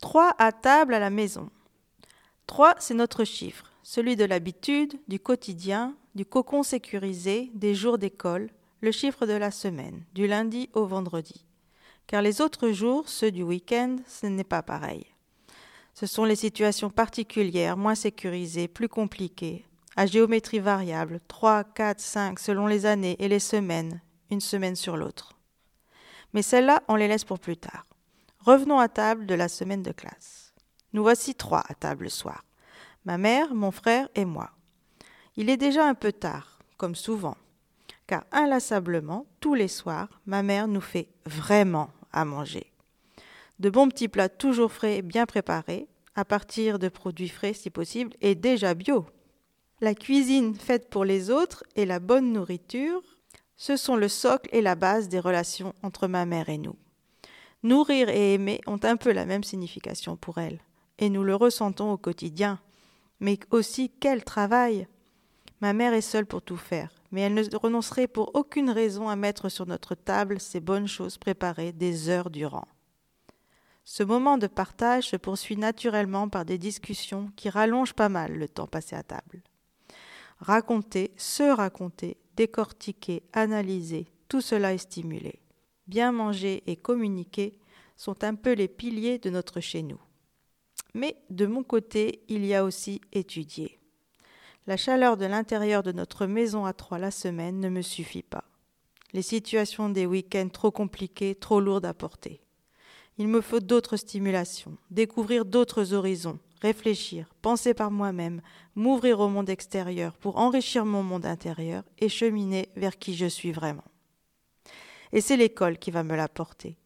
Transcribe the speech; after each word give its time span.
Trois 0.00 0.34
à 0.38 0.50
table 0.50 0.94
à 0.94 0.98
la 0.98 1.10
maison. 1.10 1.50
Trois, 2.46 2.74
c'est 2.78 2.94
notre 2.94 3.24
chiffre, 3.24 3.70
celui 3.82 4.16
de 4.16 4.24
l'habitude, 4.24 4.98
du 5.08 5.20
quotidien, 5.20 5.94
du 6.14 6.24
cocon 6.24 6.62
sécurisé, 6.62 7.50
des 7.54 7.74
jours 7.74 7.98
d'école, 7.98 8.50
le 8.80 8.92
chiffre 8.92 9.26
de 9.26 9.34
la 9.34 9.50
semaine, 9.50 10.02
du 10.14 10.26
lundi 10.26 10.70
au 10.72 10.86
vendredi. 10.86 11.44
Car 12.06 12.22
les 12.22 12.40
autres 12.40 12.70
jours, 12.70 13.08
ceux 13.08 13.30
du 13.30 13.42
week-end, 13.42 13.96
ce 14.06 14.26
n'est 14.26 14.42
pas 14.42 14.62
pareil. 14.62 15.06
Ce 15.94 16.06
sont 16.06 16.24
les 16.24 16.36
situations 16.36 16.88
particulières, 16.88 17.76
moins 17.76 17.94
sécurisées, 17.94 18.68
plus 18.68 18.88
compliquées, 18.88 19.66
à 19.96 20.06
géométrie 20.06 20.60
variable, 20.60 21.20
3, 21.28 21.62
4, 21.64 22.00
5 22.00 22.38
selon 22.38 22.66
les 22.66 22.86
années 22.86 23.16
et 23.18 23.28
les 23.28 23.38
semaines, 23.38 24.00
une 24.30 24.40
semaine 24.40 24.76
sur 24.76 24.96
l'autre. 24.96 25.34
Mais 26.32 26.42
celles-là, 26.42 26.82
on 26.88 26.96
les 26.96 27.06
laisse 27.06 27.24
pour 27.24 27.38
plus 27.38 27.58
tard. 27.58 27.89
Revenons 28.44 28.78
à 28.78 28.88
table 28.88 29.26
de 29.26 29.34
la 29.34 29.48
semaine 29.48 29.82
de 29.82 29.92
classe. 29.92 30.54
Nous 30.94 31.02
voici 31.02 31.34
trois 31.34 31.62
à 31.68 31.74
table 31.74 32.04
le 32.04 32.08
soir. 32.08 32.42
Ma 33.04 33.18
mère, 33.18 33.54
mon 33.54 33.70
frère 33.70 34.08
et 34.14 34.24
moi. 34.24 34.50
Il 35.36 35.50
est 35.50 35.58
déjà 35.58 35.86
un 35.86 35.94
peu 35.94 36.10
tard, 36.10 36.58
comme 36.78 36.94
souvent, 36.94 37.36
car 38.06 38.24
inlassablement, 38.32 39.26
tous 39.40 39.54
les 39.54 39.68
soirs, 39.68 40.08
ma 40.24 40.42
mère 40.42 40.68
nous 40.68 40.80
fait 40.80 41.08
vraiment 41.26 41.90
à 42.12 42.24
manger. 42.24 42.72
De 43.58 43.68
bons 43.68 43.90
petits 43.90 44.08
plats 44.08 44.30
toujours 44.30 44.72
frais 44.72 44.96
et 44.96 45.02
bien 45.02 45.26
préparés, 45.26 45.86
à 46.14 46.24
partir 46.24 46.78
de 46.78 46.88
produits 46.88 47.28
frais 47.28 47.52
si 47.52 47.68
possible, 47.68 48.16
et 48.22 48.34
déjà 48.34 48.72
bio. 48.72 49.04
La 49.82 49.94
cuisine 49.94 50.54
faite 50.54 50.88
pour 50.88 51.04
les 51.04 51.30
autres 51.30 51.62
et 51.76 51.84
la 51.84 52.00
bonne 52.00 52.32
nourriture, 52.32 53.02
ce 53.58 53.76
sont 53.76 53.96
le 53.96 54.08
socle 54.08 54.48
et 54.52 54.62
la 54.62 54.76
base 54.76 55.08
des 55.08 55.20
relations 55.20 55.74
entre 55.82 56.08
ma 56.08 56.24
mère 56.24 56.48
et 56.48 56.58
nous. 56.58 56.76
Nourrir 57.62 58.08
et 58.08 58.34
aimer 58.34 58.62
ont 58.66 58.80
un 58.84 58.96
peu 58.96 59.12
la 59.12 59.26
même 59.26 59.44
signification 59.44 60.16
pour 60.16 60.38
elle, 60.38 60.60
et 60.98 61.10
nous 61.10 61.22
le 61.22 61.34
ressentons 61.34 61.92
au 61.92 61.98
quotidien. 61.98 62.58
Mais 63.20 63.38
aussi 63.50 63.90
quel 64.00 64.24
travail 64.24 64.88
Ma 65.60 65.74
mère 65.74 65.92
est 65.92 66.00
seule 66.00 66.24
pour 66.24 66.40
tout 66.40 66.56
faire, 66.56 66.90
mais 67.12 67.20
elle 67.20 67.34
ne 67.34 67.56
renoncerait 67.56 68.06
pour 68.06 68.30
aucune 68.34 68.70
raison 68.70 69.10
à 69.10 69.16
mettre 69.16 69.50
sur 69.50 69.66
notre 69.66 69.94
table 69.94 70.40
ces 70.40 70.60
bonnes 70.60 70.88
choses 70.88 71.18
préparées 71.18 71.72
des 71.72 72.08
heures 72.08 72.30
durant. 72.30 72.66
Ce 73.84 74.02
moment 74.02 74.38
de 74.38 74.46
partage 74.46 75.08
se 75.08 75.16
poursuit 75.16 75.58
naturellement 75.58 76.30
par 76.30 76.46
des 76.46 76.56
discussions 76.56 77.30
qui 77.36 77.50
rallongent 77.50 77.94
pas 77.94 78.08
mal 78.08 78.32
le 78.32 78.48
temps 78.48 78.68
passé 78.68 78.96
à 78.96 79.02
table. 79.02 79.42
Raconter, 80.38 81.12
se 81.18 81.42
raconter, 81.42 82.16
décortiquer, 82.36 83.22
analyser, 83.34 84.06
tout 84.28 84.40
cela 84.40 84.72
est 84.72 84.78
stimulé 84.78 85.40
bien 85.90 86.12
manger 86.12 86.62
et 86.66 86.76
communiquer 86.76 87.58
sont 87.96 88.24
un 88.24 88.36
peu 88.36 88.52
les 88.52 88.68
piliers 88.68 89.18
de 89.18 89.28
notre 89.28 89.60
chez 89.60 89.82
nous. 89.82 90.00
Mais 90.94 91.16
de 91.28 91.46
mon 91.46 91.62
côté, 91.62 92.22
il 92.28 92.46
y 92.46 92.54
a 92.54 92.64
aussi 92.64 93.00
étudier. 93.12 93.78
La 94.66 94.76
chaleur 94.76 95.16
de 95.16 95.26
l'intérieur 95.26 95.82
de 95.82 95.92
notre 95.92 96.26
maison 96.26 96.64
à 96.64 96.72
trois 96.72 96.98
la 96.98 97.10
semaine 97.10 97.60
ne 97.60 97.68
me 97.68 97.82
suffit 97.82 98.22
pas. 98.22 98.44
Les 99.12 99.22
situations 99.22 99.88
des 99.88 100.06
week-ends 100.06 100.48
trop 100.48 100.70
compliquées, 100.70 101.34
trop 101.34 101.60
lourdes 101.60 101.84
à 101.84 101.92
porter. 101.92 102.40
Il 103.18 103.26
me 103.26 103.40
faut 103.40 103.60
d'autres 103.60 103.96
stimulations, 103.96 104.78
découvrir 104.90 105.44
d'autres 105.44 105.92
horizons, 105.92 106.38
réfléchir, 106.62 107.34
penser 107.42 107.74
par 107.74 107.90
moi-même, 107.90 108.40
m'ouvrir 108.76 109.18
au 109.18 109.28
monde 109.28 109.50
extérieur 109.50 110.14
pour 110.14 110.38
enrichir 110.38 110.86
mon 110.86 111.02
monde 111.02 111.26
intérieur 111.26 111.82
et 111.98 112.08
cheminer 112.08 112.68
vers 112.76 112.96
qui 112.98 113.14
je 113.16 113.26
suis 113.26 113.52
vraiment 113.52 113.84
et 115.12 115.20
c'est 115.20 115.36
l'école 115.36 115.78
qui 115.78 115.90
va 115.90 116.02
me 116.02 116.16
l'apporter. 116.16 116.76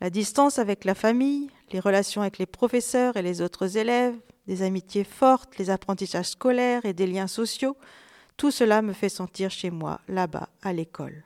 La 0.00 0.10
distance 0.10 0.58
avec 0.58 0.84
la 0.84 0.94
famille, 0.94 1.50
les 1.72 1.80
relations 1.80 2.22
avec 2.22 2.38
les 2.38 2.46
professeurs 2.46 3.16
et 3.16 3.22
les 3.22 3.42
autres 3.42 3.76
élèves, 3.76 4.16
des 4.46 4.62
amitiés 4.62 5.04
fortes, 5.04 5.58
les 5.58 5.70
apprentissages 5.70 6.30
scolaires 6.30 6.84
et 6.84 6.92
des 6.92 7.06
liens 7.06 7.26
sociaux, 7.26 7.76
tout 8.36 8.50
cela 8.50 8.80
me 8.80 8.94
fait 8.94 9.10
sentir 9.10 9.50
chez 9.50 9.70
moi, 9.70 10.00
là-bas, 10.08 10.48
à 10.62 10.72
l'école. 10.72 11.24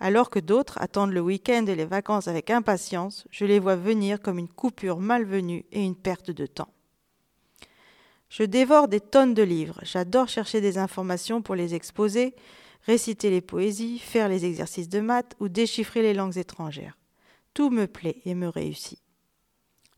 Alors 0.00 0.30
que 0.30 0.38
d'autres 0.38 0.80
attendent 0.80 1.12
le 1.12 1.20
week-end 1.20 1.66
et 1.66 1.74
les 1.74 1.84
vacances 1.84 2.28
avec 2.28 2.50
impatience, 2.50 3.26
je 3.30 3.44
les 3.44 3.58
vois 3.58 3.74
venir 3.74 4.20
comme 4.20 4.38
une 4.38 4.48
coupure 4.48 5.00
malvenue 5.00 5.64
et 5.72 5.84
une 5.84 5.96
perte 5.96 6.30
de 6.30 6.46
temps. 6.46 6.72
Je 8.28 8.44
dévore 8.44 8.88
des 8.88 9.00
tonnes 9.00 9.34
de 9.34 9.42
livres, 9.42 9.80
j'adore 9.82 10.28
chercher 10.28 10.60
des 10.60 10.78
informations 10.78 11.42
pour 11.42 11.56
les 11.56 11.74
exposer, 11.74 12.36
réciter 12.82 13.30
les 13.30 13.40
poésies, 13.40 13.98
faire 13.98 14.28
les 14.28 14.44
exercices 14.44 14.88
de 14.88 15.00
maths 15.00 15.34
ou 15.40 15.48
déchiffrer 15.48 16.02
les 16.02 16.14
langues 16.14 16.38
étrangères. 16.38 16.96
Tout 17.54 17.70
me 17.70 17.86
plaît 17.86 18.20
et 18.24 18.34
me 18.34 18.48
réussit. 18.48 19.00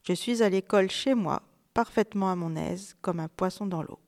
Je 0.03 0.13
suis 0.13 0.43
à 0.43 0.49
l'école 0.49 0.91
chez 0.91 1.15
moi, 1.15 1.43
parfaitement 1.75 2.31
à 2.31 2.37
mon 2.37 2.57
aise, 2.57 2.97
comme 3.01 3.21
un 3.21 3.29
poisson 3.29 3.67
dans 3.67 3.83
l'eau. 3.83 3.99